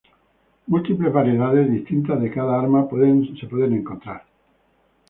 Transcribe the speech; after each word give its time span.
Múltiples 0.65 1.13
variedades 1.13 1.69
distintas 1.69 2.19
de 2.19 2.31
cada 2.31 2.59
arma 2.59 2.89
pueden 2.89 3.21
ser 3.37 3.53
encontradas. 3.71 4.23